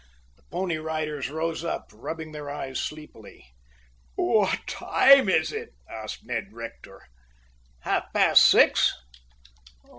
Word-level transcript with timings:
The 0.35 0.41
Pony 0.49 0.77
Riders 0.77 1.29
rose 1.29 1.63
up, 1.63 1.91
rubbing 1.93 2.31
their 2.31 2.49
eyes 2.49 2.79
sleepily. 2.79 3.45
"What 4.15 4.65
time 4.65 5.29
is 5.29 5.51
it?" 5.51 5.75
asked 5.87 6.25
Ned 6.25 6.51
Rector. 6.53 7.03
"Half 7.81 8.11
past 8.11 8.41
six." 8.47 8.95